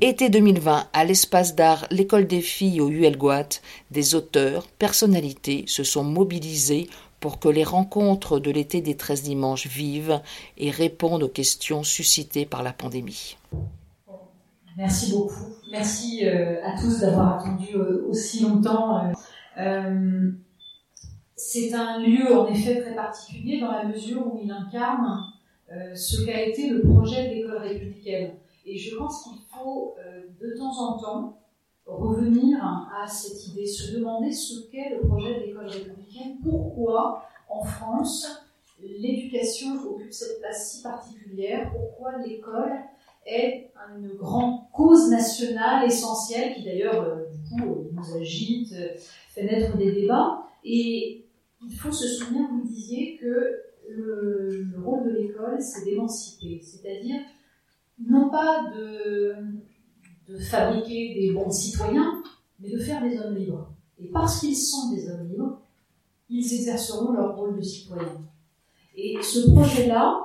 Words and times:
Été 0.00 0.28
2020, 0.28 0.88
à 0.92 1.04
l'espace 1.04 1.54
d'art 1.54 1.86
L'école 1.90 2.26
des 2.26 2.40
filles 2.40 2.80
au 2.80 2.88
ULGOAT, 2.88 3.60
des 3.90 4.14
auteurs, 4.14 4.66
personnalités 4.78 5.64
se 5.66 5.84
sont 5.84 6.04
mobilisés 6.04 6.88
pour 7.20 7.38
que 7.38 7.48
les 7.48 7.64
rencontres 7.64 8.38
de 8.38 8.50
l'été 8.50 8.80
des 8.80 8.96
13 8.96 9.22
dimanches 9.22 9.66
vivent 9.66 10.20
et 10.58 10.70
répondent 10.70 11.22
aux 11.22 11.28
questions 11.28 11.82
suscitées 11.82 12.44
par 12.44 12.62
la 12.62 12.72
pandémie. 12.72 13.36
Merci 14.76 15.12
beaucoup. 15.12 15.54
Merci 15.70 16.26
euh, 16.26 16.56
à 16.64 16.78
tous 16.80 17.00
d'avoir 17.00 17.38
attendu 17.38 17.74
euh, 17.74 18.06
aussi 18.08 18.42
longtemps. 18.42 19.10
Euh, 19.58 20.30
c'est 21.36 21.72
un 21.72 22.00
lieu 22.00 22.36
en 22.36 22.46
effet 22.48 22.80
très 22.80 22.94
particulier 22.94 23.60
dans 23.60 23.72
la 23.72 23.84
mesure 23.84 24.26
où 24.26 24.40
il 24.42 24.50
incarne 24.50 25.20
ce 25.94 26.24
qu'a 26.24 26.42
été 26.42 26.68
le 26.68 26.82
projet 26.82 27.28
de 27.28 27.34
l'école 27.34 27.58
républicaine. 27.58 28.32
Et 28.66 28.78
je 28.78 28.96
pense 28.96 29.24
qu'il 29.24 29.40
faut 29.52 29.96
de 30.40 30.56
temps 30.56 30.78
en 30.78 30.98
temps 30.98 31.38
revenir 31.86 32.64
à 32.64 33.06
cette 33.06 33.46
idée, 33.48 33.66
se 33.66 33.92
demander 33.92 34.32
ce 34.32 34.70
qu'est 34.70 34.90
le 34.90 35.06
projet 35.06 35.34
de 35.40 35.46
l'école 35.46 35.68
républicaine, 35.68 36.38
pourquoi 36.42 37.24
en 37.48 37.62
France 37.62 38.44
l'éducation 38.82 39.74
occupe 39.82 40.12
cette 40.12 40.40
place 40.40 40.72
si 40.72 40.82
particulière, 40.82 41.70
pourquoi 41.72 42.18
l'école 42.18 42.72
est 43.26 43.70
une 43.96 44.08
grande 44.14 44.60
cause 44.72 45.10
nationale 45.10 45.86
essentielle 45.86 46.54
qui 46.54 46.64
d'ailleurs 46.64 47.02
euh, 47.02 47.24
euh, 47.60 47.90
nous 47.92 48.16
agite, 48.16 48.72
euh, 48.72 48.88
fait 49.30 49.44
naître 49.44 49.76
des 49.76 49.92
débats. 49.92 50.42
Et 50.64 51.24
il 51.62 51.74
faut 51.74 51.92
se 51.92 52.06
souvenir, 52.06 52.48
vous 52.50 52.66
disiez, 52.66 53.16
que 53.16 53.62
le 53.88 54.66
rôle 54.82 55.04
de 55.04 55.18
l'école, 55.18 55.60
c'est 55.60 55.84
d'émanciper, 55.84 56.60
c'est-à-dire 56.62 57.20
non 57.98 58.30
pas 58.30 58.64
de 58.72 59.34
fabriquer 60.38 61.14
des 61.14 61.32
bons 61.32 61.50
citoyens, 61.50 62.22
mais 62.60 62.70
de 62.70 62.78
faire 62.78 63.02
des 63.02 63.18
hommes 63.18 63.36
libres. 63.36 63.70
Et 63.98 64.06
parce 64.06 64.40
qu'ils 64.40 64.56
sont 64.56 64.90
des 64.90 65.08
hommes 65.08 65.28
libres, 65.28 65.60
ils 66.28 66.54
exerceront 66.54 67.12
leur 67.12 67.36
rôle 67.36 67.56
de 67.56 67.62
citoyens. 67.62 68.20
Et 68.96 69.16
ce 69.22 69.50
projet-là 69.50 70.20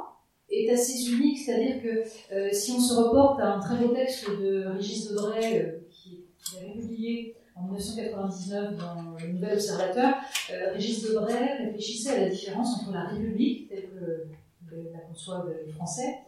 est 0.50 0.70
assez 0.70 1.12
unique, 1.12 1.38
c'est-à-dire 1.40 1.82
que 1.82 2.34
euh, 2.34 2.50
si 2.52 2.72
on 2.72 2.80
se 2.80 2.94
reporte 2.94 3.40
à 3.40 3.56
un 3.56 3.60
très 3.60 3.78
beau 3.78 3.94
texte 3.94 4.30
de 4.30 4.66
Régis 4.68 5.10
Debray, 5.10 5.60
euh, 5.60 5.80
qui, 5.90 6.26
qui 6.44 6.58
avait 6.58 6.80
publié 6.80 7.36
en 7.56 7.64
1999 7.64 8.78
dans 8.78 9.16
le 9.20 9.34
Nouvel 9.34 9.54
Observateur, 9.54 10.16
euh, 10.52 10.74
Régis 10.74 11.04
Debray 11.04 11.66
réfléchissait 11.66 12.12
à 12.12 12.22
la 12.22 12.30
différence 12.30 12.80
entre 12.80 12.94
la 12.94 13.06
République, 13.06 13.70
telle 13.70 13.90
que 13.90 14.76
la 14.94 15.00
conçoivent 15.00 15.52
les 15.66 15.72
Français, 15.72 16.20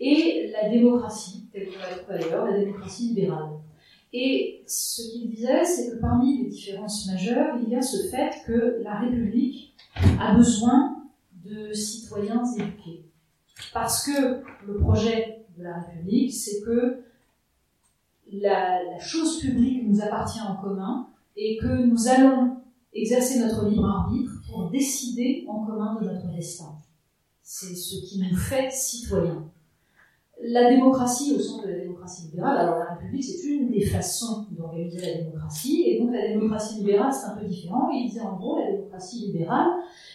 et 0.00 0.50
la 0.50 0.70
démocratie, 0.70 1.46
telle 1.52 1.68
qu'on 1.68 1.78
la 1.78 1.96
trouve 1.96 2.10
ailleurs, 2.10 2.46
la 2.46 2.58
démocratie 2.58 3.08
libérale. 3.08 3.50
Et 4.12 4.64
ce 4.66 5.02
qu'il 5.02 5.30
disait, 5.30 5.64
c'est 5.64 5.90
que 5.90 6.00
parmi 6.00 6.42
les 6.42 6.48
différences 6.48 7.06
majeures, 7.06 7.58
il 7.62 7.68
y 7.68 7.76
a 7.76 7.82
ce 7.82 8.08
fait 8.08 8.32
que 8.46 8.80
la 8.82 8.98
République 8.98 9.74
a 10.18 10.34
besoin 10.34 10.96
de 11.44 11.72
citoyens 11.72 12.42
éduqués. 12.56 13.04
Parce 13.72 14.06
que 14.06 14.42
le 14.66 14.78
projet 14.78 15.44
de 15.56 15.62
la 15.62 15.80
République, 15.80 16.32
c'est 16.32 16.62
que 16.62 17.02
la, 18.32 18.82
la, 18.82 18.98
chose 18.98 19.38
publique 19.40 19.86
nous 19.86 20.00
appartient 20.00 20.40
en 20.40 20.56
commun 20.56 21.08
et 21.36 21.58
que 21.58 21.84
nous 21.84 22.08
allons 22.08 22.56
exercer 22.92 23.38
notre 23.40 23.68
libre 23.68 23.86
arbitre 23.86 24.32
pour 24.48 24.70
décider 24.70 25.44
en 25.46 25.64
commun 25.66 26.00
de 26.00 26.06
notre 26.06 26.32
destin. 26.34 26.72
C'est 27.42 27.74
ce 27.74 28.06
qui 28.06 28.20
nous 28.20 28.36
fait 28.36 28.72
citoyens 28.72 29.50
la 30.42 30.70
démocratie 30.70 31.34
au 31.36 31.40
sens 31.40 31.62
de 31.62 31.68
la 31.68 31.78
démocratie 31.78 32.26
libérale, 32.26 32.58
alors 32.58 32.78
la 32.78 32.94
République 32.94 33.24
c'est 33.24 33.46
une 33.46 33.70
des 33.70 33.84
façons 33.84 34.46
d'organiser 34.50 35.00
la 35.00 35.22
démocratie, 35.22 35.84
et 35.86 36.00
donc 36.00 36.12
la 36.12 36.28
démocratie 36.28 36.78
libérale 36.78 37.12
c'est 37.12 37.26
un 37.26 37.36
peu 37.36 37.46
différent, 37.46 37.90
il 37.90 38.08
disait 38.08 38.22
en 38.22 38.36
gros 38.36 38.58
la 38.58 38.72
démocratie 38.72 39.26
libérale, 39.26 39.68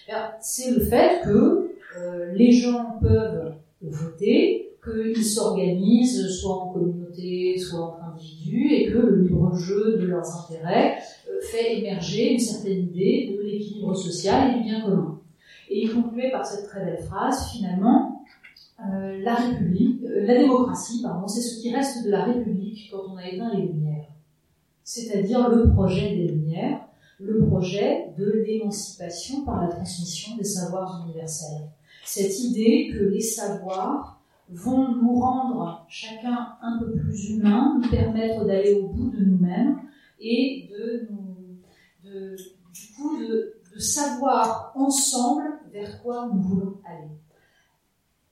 eh 0.10 0.12
c'est 0.42 0.72
le 0.72 0.80
fait 0.80 1.22
que 1.24 1.72
euh, 1.98 2.34
les 2.34 2.52
gens 2.52 2.98
peuvent 3.02 3.54
voter, 3.82 4.72
qu'ils 4.84 5.26
s'organisent 5.26 6.28
soit 6.28 6.56
en 6.56 6.74
communauté, 6.74 7.58
soit 7.58 7.80
entre 7.80 8.04
individus, 8.04 8.74
et 8.74 8.86
que 8.92 8.98
le 8.98 9.22
libre 9.22 9.56
jeu 9.56 9.98
de 9.98 10.06
leurs 10.06 10.28
intérêts 10.44 10.98
euh, 11.28 11.42
fait 11.42 11.80
émerger 11.80 12.34
une 12.34 12.40
certaine 12.40 12.84
idée 12.84 13.36
de 13.36 13.44
l'équilibre 13.44 13.96
social 13.96 14.52
et 14.52 14.58
du 14.58 14.64
bien 14.64 14.82
commun. 14.82 15.20
Et 15.70 15.84
il 15.84 15.94
concluait 15.94 16.30
par 16.30 16.46
cette 16.46 16.68
très 16.68 16.86
belle 16.86 17.02
phrase, 17.04 17.52
finalement, 17.52 18.15
euh, 18.80 19.22
la 19.22 19.36
République, 19.36 20.04
euh, 20.04 20.26
la 20.26 20.38
démocratie, 20.38 21.02
pardon, 21.02 21.28
c'est 21.28 21.42
ce 21.42 21.62
qui 21.62 21.74
reste 21.74 22.06
de 22.06 22.12
la 22.12 22.26
République 22.26 22.90
quand 22.92 23.04
on 23.14 23.18
a 23.18 23.28
éteint 23.28 23.54
les 23.54 23.68
Lumières. 23.68 24.10
C'est-à-dire 24.84 25.50
le 25.50 25.72
projet 25.72 26.16
des 26.16 26.28
Lumières, 26.28 26.82
le 27.20 27.46
projet 27.46 28.14
de 28.18 28.44
l'émancipation 28.46 29.46
par 29.46 29.62
la 29.62 29.70
transmission 29.70 30.36
des 30.38 30.44
savoirs 30.44 31.06
universels. 31.06 31.70
Cette 32.04 32.40
idée 32.40 32.92
que 32.94 33.04
les 33.04 33.22
savoirs 33.22 34.22
vont 34.50 34.94
nous 34.94 35.20
rendre 35.20 35.86
chacun 35.90 36.50
un 36.62 36.78
peu 36.78 36.92
plus 36.92 37.32
humain, 37.32 37.80
nous 37.82 37.90
permettre 37.90 38.46
d'aller 38.46 38.74
au 38.74 38.90
bout 38.90 39.10
de 39.10 39.24
nous-mêmes 39.24 39.80
et 40.20 40.70
de 40.72 41.08
du 42.76 42.94
coup, 42.94 43.18
de 43.18 43.80
savoir 43.80 44.72
ensemble 44.76 45.44
vers 45.72 46.02
quoi 46.02 46.30
nous 46.34 46.42
voulons 46.42 46.78
aller. 46.86 47.10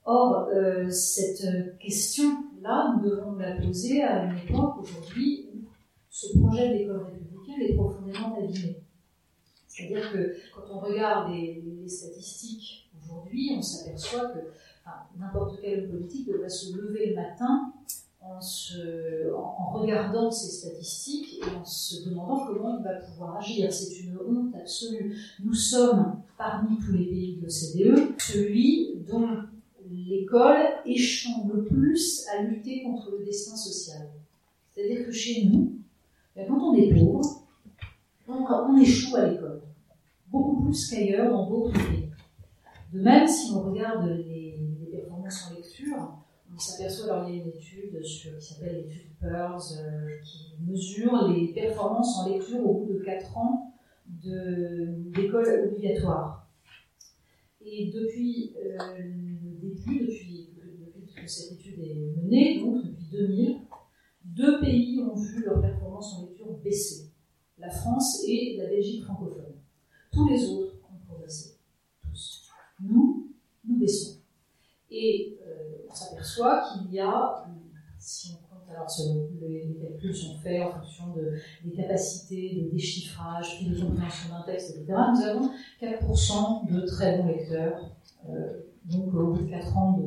Or, 0.06 0.48
euh, 0.52 0.90
cette 0.90 1.78
question-là, 1.78 2.94
nous 2.96 3.08
devons 3.08 3.36
la 3.36 3.52
poser 3.52 4.02
à 4.02 4.24
une 4.24 4.36
époque 4.36 4.80
aujourd'hui 4.82 5.48
où 5.54 5.68
ce 6.10 6.38
projet 6.38 6.76
d'école 6.76 7.06
républicaine 7.06 7.62
est 7.62 7.74
profondément 7.74 8.36
abîmé. 8.36 8.76
C'est-à-dire 9.66 10.12
que 10.12 10.36
quand 10.54 10.74
on 10.74 10.78
regarde 10.78 11.32
les, 11.32 11.88
statistiques 11.88 12.90
aujourd'hui, 13.02 13.54
on 13.56 13.62
s'aperçoit 13.62 14.26
que 14.26 14.38
n'importe 15.18 15.58
quel 15.60 15.88
politique 15.88 16.28
devrait 16.28 16.48
se 16.48 16.76
lever 16.76 17.10
le 17.10 17.16
matin 17.16 17.72
en, 18.20 18.38
en, 18.38 19.70
regardant 19.72 20.30
ces 20.30 20.50
statistiques 20.50 21.40
et 21.40 21.56
en 21.56 21.64
se 21.64 22.08
demandant 22.08 22.46
comment 22.46 22.78
il 22.78 22.84
va 22.84 22.94
pouvoir 22.94 23.36
agir. 23.36 23.72
C'est 23.72 24.00
une 24.00 24.18
honte 24.18 24.54
absolue. 24.54 25.16
Nous 25.42 25.54
sommes, 25.54 26.22
parmi 26.38 26.78
tous 26.78 26.92
les 26.92 27.06
pays 27.06 27.36
de 27.36 27.42
l'OCDE, 27.42 28.14
celui 28.18 28.96
dont 29.06 29.28
l'école 30.06 30.66
échoue 30.84 31.50
le 31.52 31.64
plus 31.64 32.26
à 32.28 32.42
lutter 32.42 32.82
contre 32.82 33.10
le 33.12 33.24
destin 33.24 33.56
social. 33.56 34.08
C'est-à-dire 34.70 35.06
que 35.06 35.12
chez 35.12 35.46
nous, 35.46 35.78
ben, 36.34 36.46
quand 36.48 36.58
on 36.58 36.74
est 36.74 36.92
pauvre, 36.92 37.46
on, 38.26 38.76
échoue 38.78 39.16
à 39.16 39.28
l'école, 39.28 39.62
beaucoup 40.28 40.64
plus 40.64 40.90
qu'ailleurs 40.90 41.30
dans 41.30 41.48
d'autres 41.48 41.72
pays. 41.72 42.08
De 42.92 43.00
même, 43.00 43.26
si 43.26 43.52
on 43.52 43.70
regarde 43.70 44.08
les, 44.08 44.58
performances 44.90 45.50
en 45.50 45.56
lecture, 45.56 46.18
on 46.54 46.58
s'aperçoit, 46.58 47.12
alors 47.12 47.28
il 47.28 47.36
y 47.36 47.40
a 47.40 47.42
une 47.42 47.48
étude 47.50 48.00
qui 48.02 48.40
s'appelle 48.40 48.84
l'étude 48.86 49.10
Pearls, 49.20 49.60
euh, 49.78 50.20
qui 50.22 50.54
mesure 50.66 51.28
les 51.28 51.48
performances 51.52 52.18
en 52.18 52.28
lecture 52.28 52.64
au 52.64 52.74
bout 52.74 52.92
de 52.92 52.98
4 52.98 53.36
ans 53.36 53.74
d'école 54.06 55.68
obligatoire. 55.68 56.43
Et 57.64 57.90
depuis 57.90 58.54
euh, 58.56 58.78
depuis, 59.62 60.50
que 61.16 61.26
cette 61.26 61.52
étude 61.52 61.78
est 61.80 61.94
menée, 61.94 62.60
donc 62.60 62.84
depuis 62.84 63.06
2000, 63.10 63.60
deux 64.24 64.60
pays 64.60 65.00
ont 65.00 65.14
vu 65.14 65.44
leur 65.44 65.60
performance 65.60 66.14
en 66.14 66.26
lecture 66.26 66.58
baisser. 66.58 67.10
La 67.58 67.70
France 67.70 68.22
et 68.26 68.56
la 68.58 68.66
Belgique 68.66 69.04
francophone. 69.04 69.54
Tous 70.12 70.28
les 70.28 70.44
autres 70.46 70.74
ont 70.92 71.06
progressé. 71.06 71.56
Tous. 72.02 72.50
Nous, 72.82 73.32
nous 73.64 73.78
baissons. 73.78 74.18
Et 74.90 75.38
euh, 75.46 75.86
on 75.88 75.94
s'aperçoit 75.94 76.64
qu'il 76.68 76.92
y 76.92 77.00
a, 77.00 77.46
si 77.98 78.32
on 78.32 78.43
alors 78.70 78.86
les, 79.40 79.76
calculs 79.80 80.14
sont 80.14 80.38
faits 80.38 80.62
en 80.62 80.72
fonction 80.72 81.14
de, 81.14 81.32
des 81.64 81.76
capacités 81.76 82.60
de 82.60 82.70
déchiffrage, 82.70 83.64
de 83.64 83.80
compréhension 83.80 84.30
d'un 84.30 84.42
texte, 84.42 84.76
etc. 84.76 84.98
Nous 85.14 85.22
avons 85.22 85.50
4% 85.80 86.72
de 86.72 86.80
très 86.86 87.18
bons 87.18 87.28
lecteurs. 87.28 87.90
Euh, 88.28 88.60
donc, 88.84 89.14
au 89.14 89.32
bout 89.32 89.42
de 89.42 89.50
4 89.50 89.76
ans 89.76 90.00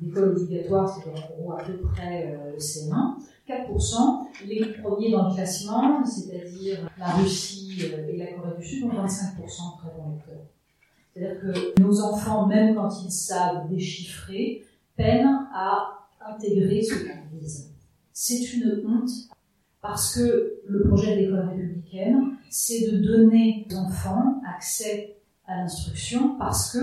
d'école 0.00 0.30
obligatoire, 0.30 0.88
c'est 0.88 1.10
en 1.10 1.36
gros 1.36 1.52
à 1.52 1.62
peu 1.62 1.78
près 1.78 2.34
euh, 2.34 2.52
le 2.52 2.58
CM1. 2.58 3.16
4%, 3.48 4.26
les 4.46 4.72
premiers 4.74 5.10
dans 5.10 5.28
le 5.28 5.34
classement, 5.34 6.04
c'est-à-dire 6.04 6.90
la 6.98 7.12
Russie 7.12 7.78
euh, 7.82 8.08
et 8.08 8.16
la 8.18 8.26
Corée 8.32 8.58
du 8.58 8.64
Sud, 8.64 8.84
ont 8.84 8.88
25% 8.88 9.36
de 9.36 9.78
très 9.78 9.96
bons 9.96 10.14
lecteurs. 10.14 10.44
C'est-à-dire 11.14 11.40
que 11.40 11.80
nos 11.80 12.00
enfants, 12.02 12.46
même 12.46 12.74
quand 12.74 12.90
ils 13.04 13.10
savent 13.10 13.68
déchiffrer, 13.70 14.64
peinent 14.96 15.48
à 15.54 16.07
intégrer 16.20 16.82
ce 16.82 16.94
disent. 17.32 17.70
C'est 18.12 18.52
une 18.54 18.82
honte 18.86 19.10
parce 19.80 20.14
que 20.14 20.60
le 20.66 20.88
projet 20.88 21.14
de 21.14 21.20
l'école 21.20 21.48
républicaine, 21.50 22.36
c'est 22.50 22.90
de 22.90 22.98
donner 22.98 23.66
aux 23.70 23.76
enfants 23.76 24.40
accès 24.56 25.16
à 25.46 25.56
l'instruction 25.56 26.36
parce 26.38 26.72
que 26.72 26.78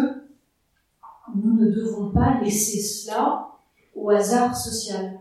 nous 1.36 1.54
ne 1.54 1.72
devons 1.72 2.12
pas 2.12 2.40
laisser 2.42 2.80
cela 2.80 3.48
au 3.94 4.10
hasard 4.10 4.56
social. 4.56 5.20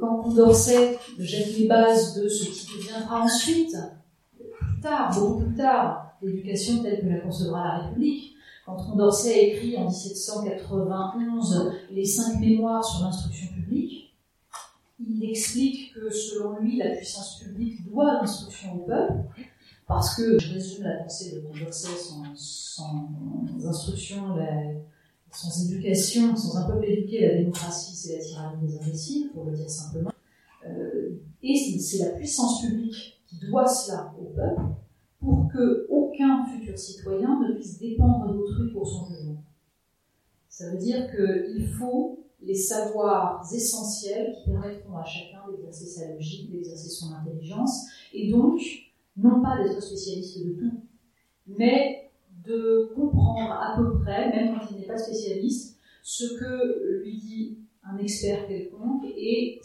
quand 0.00 0.22
Condorcet 0.22 0.98
jette 1.18 1.56
les 1.58 1.66
bases 1.66 2.14
de 2.14 2.28
ce 2.28 2.44
qui 2.44 2.76
deviendra 2.76 3.22
ensuite, 3.22 3.76
plus 4.36 4.80
tard, 4.80 5.14
beaucoup 5.14 5.44
plus 5.44 5.54
tard, 5.54 6.16
l'éducation 6.22 6.82
telle 6.82 7.00
que 7.00 7.06
la 7.06 7.20
concevra 7.20 7.64
la 7.64 7.78
République, 7.78 8.34
quand 8.68 8.76
Condorcet 8.76 9.48
écrit 9.48 9.76
en 9.78 9.88
1791 9.88 11.72
les 11.90 12.04
cinq 12.04 12.38
mémoires 12.38 12.84
sur 12.84 13.04
l'instruction 13.04 13.46
publique, 13.54 14.14
il 15.00 15.24
explique 15.24 15.94
que 15.94 16.10
selon 16.10 16.58
lui, 16.58 16.76
la 16.76 16.90
puissance 16.90 17.38
publique 17.38 17.88
doit 17.88 18.20
l'instruction 18.20 18.74
au 18.74 18.80
peuple, 18.80 19.24
parce 19.86 20.16
que, 20.16 20.38
je 20.38 20.52
résume 20.52 20.84
la 20.84 20.98
pensée 20.98 21.34
de 21.34 21.40
Condorcet 21.40 21.96
sans, 21.96 22.24
sans 22.34 23.08
instruction, 23.66 24.36
sans 25.32 25.64
éducation, 25.64 26.36
sans 26.36 26.58
un 26.58 26.64
peuple 26.64 26.84
éduqué, 26.84 27.26
la 27.26 27.38
démocratie, 27.38 27.94
c'est 27.94 28.18
la 28.18 28.22
tyrannie 28.22 28.66
des 28.66 28.78
imbéciles, 28.78 29.30
pour 29.32 29.44
le 29.44 29.52
dire 29.52 29.70
simplement. 29.70 30.10
Euh, 30.66 31.18
et 31.42 31.56
c'est 31.56 32.04
la 32.04 32.10
puissance 32.10 32.60
publique 32.60 33.22
qui 33.28 33.38
doit 33.38 33.66
cela 33.66 34.12
au 34.20 34.24
peuple 34.24 34.60
pour 35.20 35.48
que 35.52 35.86
aucun 35.88 36.44
futur 36.46 36.78
citoyen 36.78 37.40
ne 37.40 37.54
puisse 37.54 37.78
dépendre 37.78 38.32
d'autrui 38.32 38.72
pour 38.72 38.86
son 38.86 39.06
jugement. 39.06 39.42
Ça 40.48 40.70
veut 40.70 40.78
dire 40.78 41.08
qu'il 41.10 41.66
faut 41.66 42.24
les 42.40 42.54
savoirs 42.54 43.44
essentiels 43.52 44.34
qui 44.36 44.50
permettront 44.50 44.96
à 44.96 45.04
chacun 45.04 45.50
d'exercer 45.50 45.86
sa 45.86 46.12
logique, 46.12 46.50
d'exercer 46.50 46.88
son 46.88 47.12
intelligence, 47.12 47.86
et 48.12 48.30
donc, 48.30 48.60
non 49.16 49.42
pas 49.42 49.62
d'être 49.62 49.82
spécialiste 49.82 50.44
de 50.44 50.52
tout, 50.52 50.80
mais 51.46 52.10
de 52.44 52.92
comprendre 52.94 53.52
à 53.52 53.76
peu 53.76 53.98
près, 54.00 54.30
même 54.30 54.54
quand 54.54 54.66
il 54.70 54.80
n'est 54.80 54.86
pas 54.86 54.96
spécialiste, 54.96 55.78
ce 56.02 56.38
que 56.38 57.00
lui 57.02 57.18
dit 57.18 57.58
un 57.82 57.98
expert 57.98 58.46
quelconque 58.46 59.04
et 59.04 59.60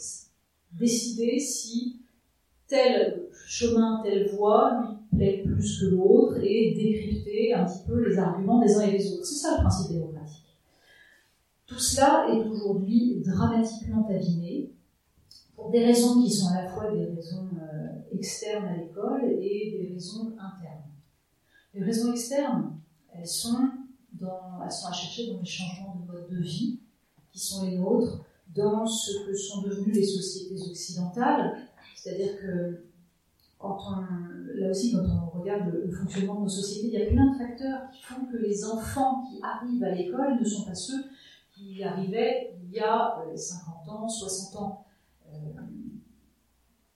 décider 0.72 1.38
si 1.38 2.00
tel 2.74 3.26
chemin, 3.46 4.00
telle 4.02 4.28
voie 4.30 4.82
lui 4.82 5.16
plaît 5.16 5.42
plus 5.44 5.80
que 5.80 5.86
l'autre 5.86 6.38
et 6.42 6.74
décrypter 6.74 7.54
un 7.54 7.64
petit 7.64 7.86
peu 7.86 8.08
les 8.08 8.18
arguments 8.18 8.60
des 8.60 8.74
uns 8.76 8.82
et 8.82 8.98
des 8.98 9.12
autres. 9.12 9.24
C'est 9.24 9.36
ça 9.36 9.56
le 9.56 9.62
principe 9.62 9.92
démocratique. 9.92 10.44
Tout 11.66 11.78
cela 11.78 12.26
est 12.30 12.46
aujourd'hui 12.48 13.22
dramatiquement 13.24 14.06
abîmé 14.08 14.72
pour 15.54 15.70
des 15.70 15.84
raisons 15.84 16.20
qui 16.22 16.30
sont 16.30 16.48
à 16.48 16.62
la 16.62 16.68
fois 16.68 16.90
des 16.90 17.04
raisons 17.04 17.48
euh, 17.62 18.16
externes 18.16 18.64
à 18.64 18.76
l'école 18.76 19.24
et 19.40 19.78
des 19.78 19.94
raisons 19.94 20.32
internes. 20.32 20.90
Les 21.74 21.84
raisons 21.84 22.12
externes, 22.12 22.76
elles 23.12 23.26
sont, 23.26 23.70
elles 24.20 24.70
sont 24.70 24.88
à 24.88 24.92
chercher 24.92 25.32
dans 25.32 25.38
les 25.38 25.46
changements 25.46 25.96
de 26.00 26.12
mode 26.12 26.28
de 26.28 26.42
vie 26.42 26.80
qui 27.32 27.38
sont 27.38 27.64
les 27.64 27.78
nôtres, 27.78 28.24
dans 28.54 28.86
ce 28.86 29.26
que 29.26 29.34
sont 29.34 29.62
devenues 29.62 29.92
les 29.92 30.04
sociétés 30.04 30.70
occidentales, 30.70 31.56
c'est-à-dire 32.04 32.38
que 32.38 32.84
là 34.56 34.68
aussi, 34.68 34.92
quand 34.92 35.30
on 35.32 35.40
regarde 35.40 35.72
le, 35.72 35.90
fonctionnement 35.90 36.34
de 36.34 36.40
nos 36.40 36.48
sociétés, 36.48 36.88
il 36.88 37.00
y 37.00 37.02
a 37.02 37.06
plein 37.06 37.32
de 37.32 37.38
facteurs 37.38 37.88
qui 37.90 38.02
font 38.02 38.26
que 38.26 38.36
les 38.36 38.62
enfants 38.62 39.22
qui 39.22 39.42
arrivent 39.42 39.84
à 39.84 39.90
l'école 39.92 40.38
ne 40.38 40.44
sont 40.44 40.66
pas 40.66 40.74
ceux 40.74 41.02
qui 41.50 41.82
arrivaient 41.82 42.58
il 42.62 42.72
y 42.72 42.80
a 42.80 43.24
50 43.34 43.88
euh, 43.88 43.90
ans, 43.90 44.06
60 44.06 44.62
ans. 44.62 44.84
Euh, 45.32 45.36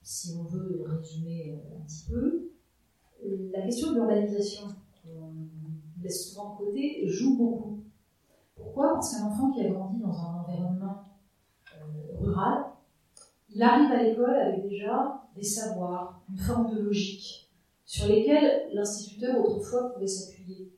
si 0.03 0.35
on 0.39 0.43
veut 0.43 0.83
résumer 0.85 1.55
euh, 1.57 1.79
un 1.79 1.85
petit 1.85 2.05
peu, 2.07 2.51
la 3.51 3.63
question 3.63 3.89
de 3.89 3.95
l'urbanisation, 3.95 4.67
qu'on 5.01 5.33
laisse 6.03 6.29
souvent 6.29 6.53
de 6.53 6.65
côté, 6.65 7.07
joue 7.07 7.35
beaucoup. 7.35 7.83
Pourquoi? 8.55 8.93
Parce 8.93 9.15
qu'un 9.15 9.25
enfant 9.25 9.49
qui 9.49 9.61
a 9.61 9.69
grandi 9.69 9.99
dans 9.99 10.13
un 10.13 10.35
environnement 10.41 11.03
rural, 12.21 12.65
il 13.51 13.63
arrive 13.63 13.91
à 13.91 14.03
l'école 14.03 14.35
avec 14.35 14.67
déjà 14.67 15.23
des 15.35 15.43
savoirs, 15.43 16.21
une 16.29 16.37
forme 16.37 16.75
de 16.75 16.81
logique, 16.81 17.49
sur 17.85 18.07
lesquels 18.07 18.69
l'instituteur 18.73 19.39
autrefois 19.39 19.93
pouvait 19.93 20.07
s'appuyer. 20.07 20.71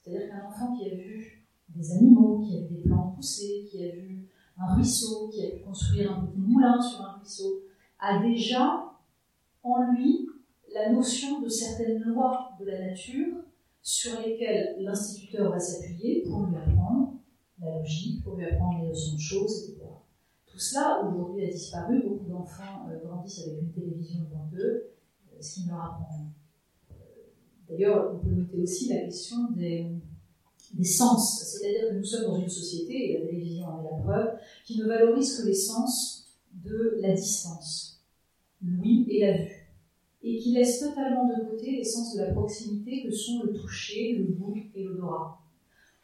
C'est-à-dire 0.00 0.28
qu'un 0.28 0.46
enfant 0.46 0.76
qui 0.76 0.90
a 0.90 0.94
vu 0.94 1.46
des 1.68 1.92
animaux, 1.92 2.40
qui 2.40 2.56
a 2.56 2.60
vu 2.60 2.74
des 2.76 2.82
plantes 2.82 3.14
pousser, 3.14 3.66
qui 3.70 3.84
a 3.84 3.94
vu 3.94 4.28
un 4.58 4.74
ruisseau, 4.74 5.28
qui 5.28 5.46
a 5.46 5.50
pu 5.50 5.60
construire 5.60 6.12
un 6.12 6.26
petit 6.26 6.38
moulin 6.38 6.80
sur 6.80 7.02
un 7.02 7.12
ruisseau, 7.18 7.62
a 7.98 8.22
déjà 8.22 8.92
en 9.62 9.92
lui 9.92 10.28
la 10.72 10.92
notion 10.92 11.40
de 11.40 11.48
certaines 11.48 12.02
lois 12.02 12.50
de 12.60 12.66
la 12.66 12.88
nature 12.88 13.36
sur 13.82 14.20
lesquelles 14.20 14.76
l'instituteur 14.80 15.50
va 15.50 15.58
s'appuyer 15.58 16.22
pour 16.28 16.46
lui 16.46 16.56
apprendre 16.56 17.14
la 17.60 17.78
logique, 17.78 18.22
pour 18.22 18.36
lui 18.36 18.44
apprendre 18.44 18.82
les 18.82 18.88
notions 18.88 19.14
de 19.14 19.20
choses, 19.20 19.64
etc. 19.64 19.87
Tout 20.58 20.64
cela, 20.64 21.04
aujourd'hui, 21.06 21.44
a 21.44 21.50
disparu. 21.52 22.02
Beaucoup 22.02 22.30
d'enfants 22.30 22.88
euh, 22.90 22.98
grandissent 23.06 23.46
avec 23.46 23.60
une 23.62 23.70
télévision 23.70 24.24
devant 24.24 24.50
eux, 24.58 24.90
ce 25.38 25.54
qui 25.54 25.66
ne 25.66 25.68
leur 25.68 25.84
apprend 25.84 26.08
rien. 26.10 26.26
Euh, 26.90 26.94
d'ailleurs, 27.68 28.12
on 28.12 28.18
peut 28.18 28.34
noter 28.34 28.60
aussi 28.60 28.88
la 28.88 29.02
question 29.02 29.52
des, 29.52 29.86
sens. 30.82 31.44
C'est-à-dire 31.44 31.90
que 31.90 31.94
nous 31.98 32.04
sommes 32.04 32.24
dans 32.24 32.40
une 32.40 32.48
société, 32.48 33.12
et 33.12 33.20
la 33.20 33.26
télévision 33.26 33.66
en 33.68 33.84
est 33.84 33.84
la 33.84 33.96
preuve, 33.98 34.38
qui 34.64 34.78
ne 34.78 34.86
valorise 34.86 35.38
que 35.38 35.46
les 35.46 35.54
sens 35.54 36.36
de 36.52 36.98
la 37.02 37.12
distance, 37.12 38.04
l'ouïe 38.60 39.06
et 39.10 39.26
la 39.28 39.36
vue, 39.36 39.72
et 40.24 40.38
qui 40.38 40.54
laisse 40.54 40.80
totalement 40.80 41.28
de 41.28 41.48
côté 41.48 41.70
les 41.70 41.84
sens 41.84 42.16
de 42.16 42.22
la 42.22 42.32
proximité 42.32 43.04
que 43.04 43.12
sont 43.12 43.44
le 43.44 43.52
toucher, 43.52 44.16
le 44.18 44.34
goût 44.34 44.56
et 44.74 44.82
l'odorat. 44.82 45.40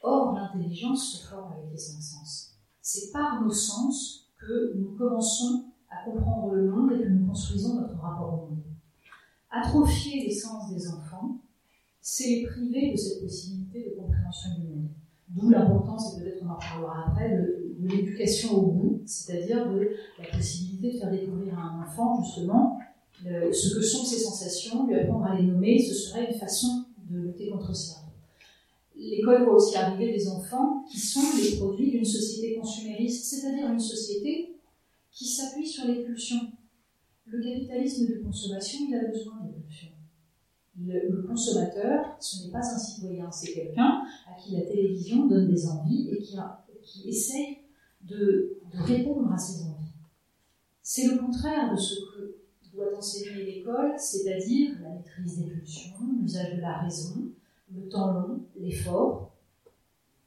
Or, 0.01 0.33
l'intelligence 0.33 1.15
se 1.15 1.27
forme 1.27 1.55
avec 1.55 1.73
les 1.73 1.77
sens. 1.77 2.55
C'est 2.81 3.11
par 3.11 3.43
nos 3.43 3.51
sens 3.51 4.24
que 4.47 4.75
nous 4.77 4.97
commençons 4.97 5.65
à 5.91 6.05
comprendre 6.05 6.55
le 6.55 6.71
monde 6.71 6.93
et 6.93 7.03
que 7.03 7.09
nous 7.09 7.27
construisons 7.27 7.81
notre 7.81 7.99
rapport 7.99 8.35
au 8.35 8.51
monde. 8.51 8.63
Atrophier 9.51 10.25
l'essence 10.25 10.73
des 10.73 10.89
enfants, 10.89 11.41
c'est 12.01 12.29
les 12.29 12.43
priver 12.47 12.93
de 12.93 12.97
cette 12.97 13.23
possibilité 13.23 13.91
de 13.91 14.01
compréhension 14.01 14.51
du 14.59 14.67
monde. 14.67 14.89
D'où 15.29 15.51
l'importance, 15.51 16.17
et 16.17 16.23
peut-être 16.23 16.43
on 16.45 16.51
en 16.51 16.59
parlera 16.59 17.07
après, 17.09 17.31
de, 17.31 17.61
l'éducation 17.81 18.57
au 18.57 18.67
goût, 18.73 19.03
c'est-à-dire 19.05 19.69
de 19.71 19.91
la 20.19 20.37
possibilité 20.37 20.93
de 20.93 20.99
faire 20.99 21.11
découvrir 21.11 21.59
à 21.59 21.63
un 21.63 21.83
enfant, 21.83 22.23
justement, 22.23 22.79
euh, 23.27 23.53
ce 23.53 23.75
que 23.75 23.83
sont 23.83 24.05
ses 24.05 24.19
sensations, 24.19 24.87
lui 24.87 24.95
apprendre 24.95 25.27
à 25.27 25.35
les 25.39 25.47
nommer, 25.47 25.79
ce 25.79 25.93
serait 25.93 26.33
une 26.33 26.39
façon 26.39 26.85
de 27.11 27.19
lutter 27.19 27.51
contre 27.51 27.75
ça 27.75 28.04
l'école 28.97 29.45
voit 29.45 29.57
aussi 29.57 29.77
arriver 29.77 30.13
des 30.13 30.29
enfants 30.29 30.85
qui 30.89 30.99
sont 30.99 31.37
les 31.37 31.57
produits 31.57 31.91
d'une 31.91 32.05
société 32.05 32.57
consumériste, 32.57 33.25
c'est-à-dire 33.25 33.71
une 33.71 33.81
société 33.81 34.57
qui 35.11 35.27
s'appuie 35.27 35.67
sur 35.67 35.87
les 35.87 36.05
pulsions. 36.05 36.53
Le 37.27 37.43
capitalisme 37.43 38.07
de 38.07 38.23
consommation, 38.23 38.81
il 38.89 38.95
a 38.95 39.05
besoin 39.05 39.41
des 39.45 39.61
pulsions. 39.61 39.89
Le, 40.87 41.23
consommateur, 41.23 42.17
ce 42.21 42.45
n'est 42.45 42.53
pas 42.53 42.59
un 42.59 42.79
citoyen, 42.79 43.31
c'est 43.31 43.53
quelqu'un 43.53 44.03
à 44.29 44.41
qui 44.41 44.53
la 44.53 44.63
télévision 44.63 45.27
donne 45.27 45.49
des 45.49 45.67
envies 45.69 46.11
et 46.11 46.19
qui, 46.19 46.37
de, 48.03 48.59
de 48.73 48.83
répondre 48.83 49.33
à 49.33 49.39
ces 49.39 49.63
envies. 49.63 49.93
C'est 50.83 51.07
le 51.07 51.19
contraire 51.19 51.73
de 51.73 51.77
ce 51.77 51.95
que 51.95 52.37
doit 52.75 52.97
enseigner 52.97 53.45
l'école, 53.45 53.95
c'est-à-dire 53.97 54.73
la 54.83 54.91
maîtrise 54.91 55.39
des 55.39 55.51
pulsions, 55.51 55.95
l'usage 56.21 56.57
de 56.57 56.61
la 56.61 56.79
raison, 56.79 57.31
le 57.75 57.89
temps 57.89 58.13
long, 58.13 58.41
l'effort. 58.57 59.33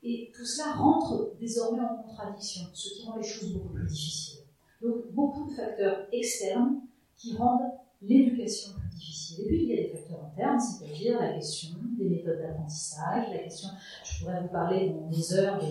Et 0.03 0.31
tout 0.35 0.45
cela 0.45 0.73
rentre 0.73 1.33
désormais 1.39 1.81
en 1.81 2.03
contradiction, 2.03 2.63
ce 2.73 2.93
qui 2.93 3.05
rend 3.05 3.17
les 3.17 3.27
choses 3.27 3.53
beaucoup 3.53 3.73
plus 3.73 3.87
difficiles. 3.87 4.39
Donc 4.81 5.11
beaucoup 5.11 5.49
de 5.49 5.55
facteurs 5.55 6.07
externes 6.11 6.81
qui 7.15 7.35
rendent 7.35 7.71
l'éducation 8.01 8.73
plus 8.73 8.97
difficile. 8.97 9.45
Et 9.45 9.47
puis 9.47 9.63
il 9.63 9.69
y 9.69 9.73
a 9.73 9.83
des 9.83 9.89
facteurs 9.89 10.25
internes, 10.25 10.59
c'est-à-dire 10.59 11.19
la 11.19 11.33
question 11.33 11.69
des 11.97 12.05
méthodes 12.05 12.39
d'apprentissage, 12.39 13.29
la 13.31 13.39
question, 13.39 13.69
je 14.03 14.19
pourrais 14.19 14.41
vous 14.41 14.49
parler 14.49 14.91
dans 14.91 15.09
des 15.09 15.33
heures 15.33 15.59
de 15.59 15.67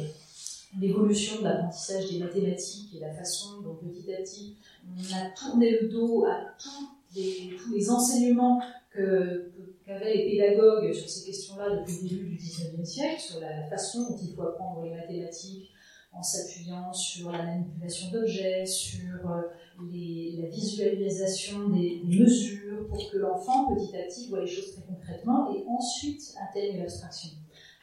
l'évolution 0.80 1.38
de 1.38 1.44
l'apprentissage 1.44 2.10
des 2.10 2.18
mathématiques 2.18 2.94
et 2.96 3.00
la 3.00 3.12
façon 3.14 3.60
dont 3.62 3.74
petit 3.76 4.12
à 4.12 4.16
petit 4.18 4.56
on 4.86 5.16
a 5.16 5.30
tourné 5.30 5.80
le 5.80 5.88
dos 5.88 6.24
à 6.26 6.40
tous 6.58 7.72
les 7.72 7.90
enseignements 7.90 8.60
que, 8.90 9.50
qu'avaient 9.86 10.14
les 10.14 10.30
pédagogues 10.30 10.92
sur 10.92 11.08
ces 11.08 11.26
questions-là 11.26 11.76
depuis 11.76 12.02
le 12.02 12.08
début 12.08 12.28
du 12.30 12.36
XIXe 12.36 12.88
siècle, 12.88 13.20
sur 13.20 13.40
la 13.40 13.68
façon 13.68 14.10
dont 14.10 14.18
il 14.20 14.34
faut 14.34 14.42
apprendre 14.42 14.82
les 14.82 14.90
mathématiques 14.90 15.70
en 16.12 16.22
s'appuyant 16.22 16.92
sur 16.92 17.30
la 17.30 17.42
manipulation 17.44 18.10
d'objets, 18.10 18.66
sur 18.66 19.30
euh, 19.30 19.42
la 19.78 20.48
visualisation 20.48 21.68
des, 21.68 22.02
mesures, 22.04 22.88
pour 22.88 23.10
que 23.10 23.18
l'enfant, 23.18 23.74
petit 23.74 23.96
à 23.96 24.02
petit, 24.04 24.28
voit 24.28 24.40
les 24.40 24.46
choses 24.46 24.72
très 24.72 24.82
concrètement 24.82 25.54
et 25.54 25.64
ensuite 25.68 26.34
atteigne 26.40 26.78
l'abstraction. 26.78 27.30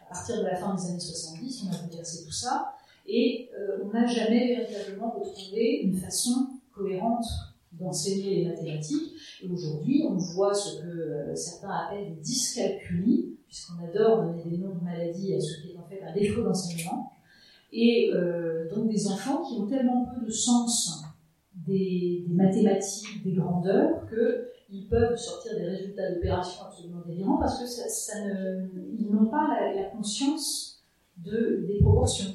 À 0.02 0.14
partir 0.14 0.38
de 0.38 0.44
la 0.44 0.56
fin 0.56 0.74
des 0.76 0.86
années 0.90 1.00
70, 1.00 1.66
on 1.68 1.74
a 1.74 1.78
bouleversé 1.84 2.26
tout 2.26 2.32
ça 2.32 2.76
et 3.06 3.50
euh, 3.58 3.84
on 3.84 3.90
n'a 3.90 4.06
jamais 4.08 4.56
véritablement 4.56 5.12
retrouvé 5.12 5.82
une 5.84 5.96
façon 5.96 6.48
cohérente 6.74 7.26
d'enseigner 7.80 8.36
les 8.36 8.46
mathématiques. 8.50 9.14
Et 9.42 9.50
aujourd'hui, 9.50 10.06
on 10.10 10.16
voit 10.16 10.54
ce 10.54 10.82
que 10.82 10.88
euh, 10.88 11.36
certains 11.36 11.70
appellent 11.70 12.16
des 12.16 12.22
dyscalculies, 12.22 13.38
puisqu'on 13.48 13.84
adore 13.84 14.24
donner 14.24 14.44
des 14.46 14.58
noms 14.58 14.76
de 14.76 14.84
maladies 14.84 15.34
à 15.34 15.40
ce 15.40 15.62
qui 15.62 15.72
est 15.72 15.78
en 15.78 15.88
fait 15.88 16.02
un 16.02 16.14
défaut 16.14 16.44
d'enseignement. 16.44 17.12
Et 17.72 18.12
euh, 18.14 18.70
donc 18.70 18.90
des 18.90 19.08
enfants 19.08 19.42
qui 19.42 19.60
ont 19.60 19.66
tellement 19.66 20.06
peu 20.06 20.26
de 20.26 20.32
sens 20.32 21.04
des, 21.56 22.26
mathématiques, 22.30 23.24
des 23.24 23.34
grandeurs, 23.34 24.08
qu'ils 24.08 24.88
peuvent 24.88 25.16
sortir 25.16 25.56
des 25.58 25.66
résultats 25.66 26.12
d'opérations 26.12 26.66
absolument 26.66 27.02
délirants 27.06 27.38
parce 27.38 27.60
que 27.60 29.12
n'ont 29.12 29.26
pas 29.26 29.48
la, 29.76 29.84
conscience 29.86 30.84
de, 31.18 31.66
des 31.68 31.80
proportions. 31.80 32.32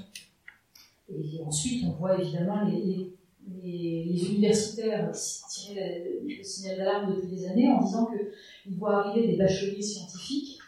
Et 1.09 1.43
ensuite, 1.45 1.85
on 1.87 1.93
voit 1.93 2.21
évidemment 2.21 2.65
les, 2.65 3.15
universitaires 3.63 5.11
tirer 5.49 6.21
le 6.25 6.43
signal 6.43 6.79
d'alarme 6.79 7.15
depuis 7.15 7.29
des 7.29 7.47
années 7.47 7.69
en 7.69 7.83
disant 7.83 8.07
qu'ils 8.07 8.77
voient 8.77 9.07
arriver 9.07 9.27
des 9.27 9.37
bacheliers 9.37 9.83
scientifiques 9.83 10.59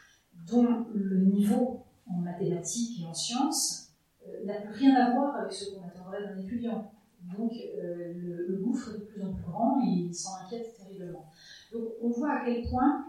dont 0.51 0.87
le 0.95 1.21
niveau 1.21 1.85
en 2.07 2.19
mathématiques 2.19 3.01
et 3.01 3.07
en 3.07 3.15
sciences 3.15 3.93
euh, 4.27 4.45
n'a 4.45 4.55
plus 4.55 4.75
rien 4.75 4.95
à 4.95 5.15
voir 5.15 5.37
avec 5.37 5.53
ce 5.53 5.71
qu'on 5.71 5.87
attendrait 5.87 6.23
d'un 6.23 6.39
étudiant. 6.39 6.93
Donc 7.37 7.53
euh, 7.53 8.13
le, 8.49 8.57
gouffre 8.57 8.95
est 8.95 8.99
de 8.99 9.05
plus 9.05 9.23
en 9.23 9.33
plus 9.33 9.45
grand 9.45 9.81
et 9.83 9.91
il 9.91 10.15
s'en 10.15 10.37
inquiète 10.45 10.75
terriblement. 10.77 11.31
Donc 11.73 11.89
on 12.03 12.11
voit 12.11 12.33
à 12.33 12.45
quel 12.45 12.63
point, 12.69 13.07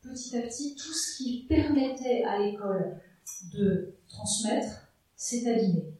petit 0.00 0.36
à 0.36 0.42
petit, 0.42 0.74
tout 0.74 0.92
ce 0.92 1.16
qui 1.16 1.46
permettait 1.48 2.24
à 2.24 2.38
l'école 2.38 2.96
de 3.52 3.94
transmettre 4.08 4.88
s'est 5.16 5.48
abîmé. 5.50 5.94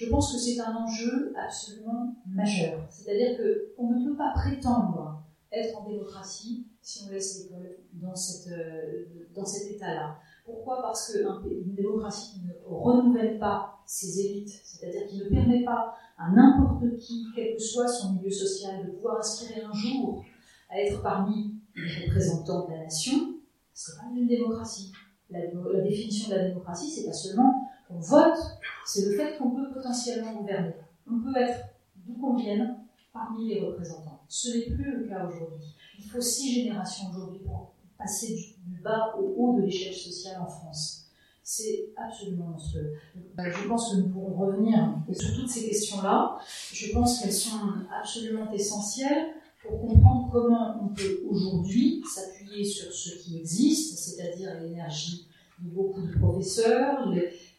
Je 0.00 0.08
pense 0.08 0.32
que 0.32 0.38
c'est 0.38 0.58
un 0.58 0.74
enjeu 0.74 1.34
absolument 1.36 2.16
majeur. 2.26 2.86
C'est-à-dire 2.88 3.36
qu'on 3.36 3.90
ne 3.90 4.08
peut 4.08 4.16
pas 4.16 4.32
prétendre 4.34 5.22
être 5.52 5.78
en 5.78 5.86
démocratie 5.86 6.66
si 6.80 7.04
on 7.04 7.12
laisse 7.12 7.42
l'école 7.42 7.76
dans, 7.92 8.14
euh, 8.50 9.04
dans 9.34 9.44
cet 9.44 9.72
état-là. 9.72 10.16
Pourquoi? 10.46 10.80
Parce 10.80 11.12
qu'une 11.12 11.74
démocratie 11.74 12.32
qui 12.32 12.46
ne 12.46 12.52
renouvelle 12.64 13.38
pas 13.38 13.82
ses 13.84 14.20
élites, 14.20 14.58
c'est-à-dire 14.64 15.06
qui 15.06 15.18
ne 15.18 15.24
permet 15.24 15.64
pas 15.64 15.94
à 16.16 16.30
n'importe 16.30 16.96
qui, 16.96 17.26
quel 17.36 17.56
que 17.56 17.62
soit 17.62 17.86
son 17.86 18.14
milieu 18.14 18.30
social, 18.30 18.86
de 18.86 18.92
pouvoir 18.92 19.18
aspirer 19.18 19.60
un 19.60 19.74
jour 19.74 20.24
à 20.70 20.80
être 20.80 21.02
parmi 21.02 21.56
les 21.76 22.06
représentants 22.06 22.68
de 22.68 22.72
la 22.72 22.84
nation, 22.84 23.34
c'est 23.74 23.98
pas 23.98 24.06
une 24.16 24.26
démocratie. 24.26 24.92
La, 25.28 25.40
la, 25.40 25.80
définition 25.82 26.30
de 26.30 26.36
la 26.36 26.48
démocratie, 26.48 26.90
c'est 26.90 27.04
pas 27.04 27.12
seulement 27.12 27.68
qu'on 27.90 27.98
vote, 27.98 28.38
c'est 28.86 29.06
le 29.06 29.16
fait 29.16 29.36
qu'on 29.36 29.50
peut 29.50 29.70
potentiellement 29.72 30.34
gouverner. 30.34 30.74
On 31.10 31.20
peut 31.20 31.36
être, 31.36 31.60
d'où 31.96 32.14
qu'on 32.14 32.36
vienne, 32.36 32.76
parmi 33.12 33.48
les 33.48 33.60
représentants. 33.60 34.20
Ce 34.28 34.50
n'est 34.50 34.74
plus 34.74 34.98
le 34.98 35.08
cas 35.08 35.26
aujourd'hui. 35.26 35.74
Il 35.98 36.04
faut 36.04 36.20
six 36.20 36.62
générations 36.62 37.10
aujourd'hui 37.10 37.40
pour 37.40 37.74
passer 37.98 38.34
du, 38.34 38.80
bas 38.82 39.14
au 39.18 39.34
haut 39.36 39.56
de 39.60 39.62
l'échelle 39.62 39.94
sociale 39.94 40.40
en 40.40 40.46
France. 40.46 41.08
C'est 41.42 41.90
absolument 41.96 42.46
monstrueux. 42.46 42.94
Je 43.36 43.68
pense 43.68 43.90
que 43.90 43.96
nous 43.96 44.08
pourrons 44.08 44.46
revenir 44.46 44.94
sur 45.12 45.34
toutes 45.34 45.50
ces 45.50 45.68
questions-là. 45.68 46.38
Je 46.72 46.92
pense 46.92 47.20
qu'elles 47.20 47.32
sont 47.32 47.58
absolument 48.00 48.50
essentielles 48.52 49.34
pour 49.62 49.80
comprendre 49.80 50.30
comment 50.32 50.80
on 50.82 50.88
peut 50.94 51.22
aujourd'hui 51.28 52.02
s'appuyer 52.06 52.64
sur 52.64 52.90
ce 52.92 53.18
qui 53.18 53.36
existe, 53.38 53.98
c'est-à-dire 53.98 54.58
l'énergie 54.60 55.26
de 55.58 55.70
beaucoup 55.70 56.00
de 56.00 56.18
professeurs, 56.18 57.12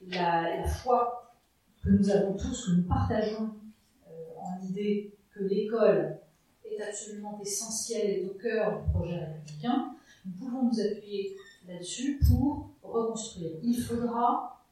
la, 0.08 0.66
foi 0.68 1.34
que 1.84 1.90
nous 1.90 2.10
avons 2.10 2.34
tous, 2.34 2.68
que 2.68 2.72
nous 2.72 2.84
partageons 2.84 3.52
euh, 4.08 4.12
en 4.40 4.60
l'idée 4.62 5.16
que 5.34 5.44
l'école 5.44 6.20
est 6.64 6.82
absolument 6.82 7.40
essentielle 7.42 8.10
et 8.10 8.26
au 8.26 8.34
cœur 8.34 8.82
du 8.82 8.90
projet 8.92 9.18
républicain, 9.18 9.96
nous 10.26 10.32
pouvons 10.34 10.64
nous 10.64 10.80
appuyer 10.80 11.36
là-dessus 11.68 12.20
pour 12.28 12.72
reconstruire. 12.84 13.52
Il 13.64 13.80
faudra, 13.80 14.64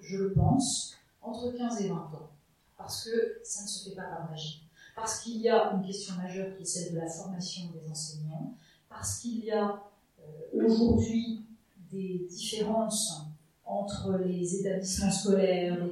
je 0.00 0.16
le 0.16 0.32
pense, 0.32 0.96
entre 1.22 1.52
15 1.52 1.82
et 1.82 1.88
20 1.88 1.94
ans, 1.94 2.30
parce 2.76 3.04
que 3.04 3.38
ça 3.42 3.62
ne 3.62 3.68
se 3.68 3.88
fait 3.88 3.96
pas 3.96 4.04
par 4.04 4.30
magie. 4.30 4.62
Parce 4.94 5.20
qu'il 5.20 5.38
y 5.38 5.48
a 5.48 5.72
une 5.72 5.84
question 5.84 6.14
majeure 6.16 6.56
qui 6.56 6.62
est 6.62 6.66
celle 6.66 6.94
de 6.94 6.98
la 6.98 7.08
formation 7.08 7.64
des 7.72 7.90
enseignants, 7.90 8.54
parce 8.88 9.18
qu'il 9.18 9.44
y 9.44 9.50
a 9.50 9.82
euh, 10.20 10.64
aujourd'hui 10.64 11.42
des 11.90 12.26
différences 12.30 13.25
entre 13.66 14.18
les 14.24 14.60
établissements 14.60 15.10
scolaires, 15.10 15.88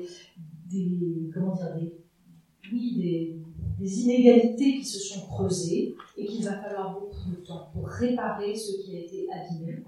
des, 0.71 1.31
comment 1.33 1.55
dire, 1.55 1.91
oui, 2.73 3.41
des 3.79 4.01
inégalités 4.03 4.79
qui 4.79 4.85
se 4.85 4.99
sont 4.99 5.27
creusées 5.27 5.95
et 6.17 6.27
qu'il 6.27 6.45
va 6.45 6.57
falloir 6.57 6.99
beaucoup 6.99 7.31
de 7.31 7.45
temps 7.45 7.69
pour 7.73 7.87
réparer 7.89 8.55
ce 8.55 8.83
qui 8.83 8.97
a 8.97 9.01
été 9.01 9.27
abîmé. 9.31 9.83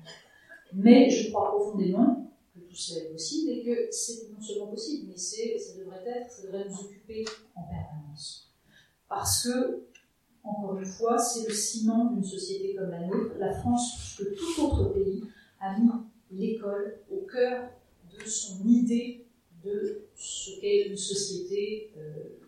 Mais 0.75 1.09
je 1.09 1.31
crois 1.31 1.53
profondément 1.53 2.33
que 2.53 2.61
tout 2.61 2.75
cela 2.75 3.05
est 3.05 3.13
possible 3.13 3.51
et 3.51 3.63
que 3.63 3.89
c'est 3.91 4.31
non 4.33 4.41
seulement 4.41 4.67
possible, 4.67 5.07
mais 5.09 5.17
ça 5.17 5.79
devrait 5.79 6.05
être, 6.05 6.31
ça 6.31 6.43
devrait 6.43 6.67
nous 6.69 6.81
occuper 6.81 7.25
en 7.55 7.63
permanence. 7.63 8.53
Parce 9.09 9.45
que, 9.45 9.85
encore 10.43 10.79
une 10.79 10.85
fois, 10.85 11.17
c'est 11.19 11.49
le 11.49 11.55
ciment 11.55 12.13
d'une 12.13 12.25
société 12.25 12.75
comme 12.75 12.91
la 12.91 13.07
nôtre. 13.07 13.37
La 13.39 13.53
France, 13.53 14.17
plus 14.17 14.27
que 14.27 14.35
tout 14.35 14.63
autre 14.63 14.93
pays, 14.93 15.23
a 15.61 15.79
mis 15.79 15.89
l'école 16.31 16.99
au 17.11 17.27
cœur 17.27 17.71
de 18.13 18.25
son 18.25 18.67
idée 18.67 19.27
de 19.65 20.03
ce 20.15 20.61
qu'est 20.61 20.89
une 20.89 20.97
société 20.97 21.93
euh, 21.97 22.39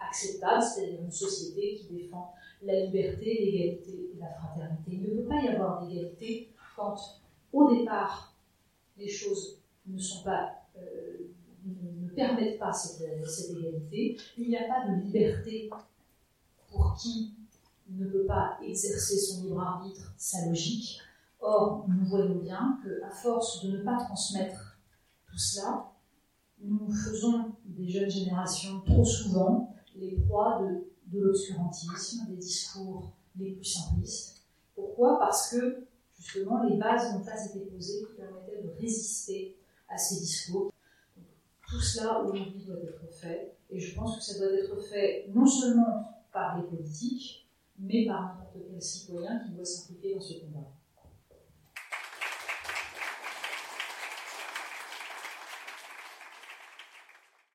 acceptable, 0.00 0.62
c'est-à-dire 0.62 1.00
une 1.02 1.10
société 1.10 1.74
qui 1.76 1.94
défend 1.94 2.34
la 2.62 2.86
liberté, 2.86 3.24
l'égalité 3.24 4.10
et 4.14 4.18
la 4.18 4.30
fraternité. 4.30 4.90
Il 4.92 5.02
ne 5.02 5.22
peut 5.22 5.28
pas 5.28 5.42
y 5.42 5.48
avoir 5.48 5.86
d'égalité 5.86 6.48
quand, 6.76 6.96
au 7.52 7.74
départ, 7.74 8.34
les 8.96 9.08
choses 9.08 9.58
ne 9.86 9.98
sont 9.98 10.22
pas, 10.22 10.50
euh, 10.78 11.28
ne, 11.64 12.08
permettent 12.10 12.58
pas 12.58 12.72
cette, 12.72 13.00
égalité. 13.50 14.16
Il 14.38 14.48
n'y 14.48 14.56
a 14.56 14.68
pas 14.68 14.88
de 14.88 15.02
liberté 15.02 15.70
pour 16.70 16.96
qui 16.96 17.34
ne 17.90 18.06
peut 18.06 18.24
pas 18.24 18.58
exercer 18.62 19.18
son 19.18 19.44
libre 19.44 19.60
arbitre, 19.60 20.14
sa 20.16 20.46
logique. 20.46 21.00
Or, 21.46 21.84
nous 21.86 22.06
voyons 22.06 22.36
bien 22.36 22.78
qu'à 22.82 23.10
force 23.10 23.62
de 23.66 23.76
ne 23.76 23.82
pas 23.84 23.98
transmettre 23.98 24.78
tout 25.26 25.36
cela, 25.36 25.92
nous 26.58 26.90
faisons 26.90 27.52
des 27.66 27.86
jeunes 27.86 28.08
générations 28.08 28.80
trop 28.80 29.04
souvent 29.04 29.76
les 29.94 30.12
proies 30.12 30.62
de, 30.62 30.86
de 31.12 31.22
l'obscurantisme, 31.22 32.24
des 32.30 32.36
discours 32.36 33.12
les 33.36 33.50
plus 33.52 33.64
simplistes. 33.64 34.42
Pourquoi? 34.74 35.18
Parce 35.18 35.50
que 35.50 35.86
justement 36.18 36.62
les 36.62 36.78
bases 36.78 37.12
n'ont 37.12 37.22
pas 37.22 37.44
été 37.44 37.58
posées 37.60 38.06
qui 38.06 38.14
permettaient 38.16 38.62
de 38.62 38.70
résister 38.80 39.54
à 39.90 39.98
ces 39.98 40.20
discours. 40.20 40.72
tout 41.68 41.80
cela 41.80 42.22
aujourd'hui 42.22 42.64
doit 42.64 42.78
être 42.78 43.12
fait, 43.12 43.54
et 43.68 43.78
je 43.78 43.94
pense 43.94 44.16
que 44.16 44.22
ça 44.22 44.38
doit 44.38 44.56
être 44.58 44.80
fait 44.80 45.28
non 45.34 45.44
seulement 45.44 46.22
par 46.32 46.56
les 46.56 46.64
politiques, 46.64 47.46
mais 47.78 48.06
par 48.06 48.22
n'importe 48.22 48.56
quel 48.66 48.80
citoyen 48.80 49.40
qui 49.40 49.50
doit 49.50 49.64
s'impliquer 49.66 50.14
dans 50.14 50.22
ce 50.22 50.40
combat. 50.40 50.70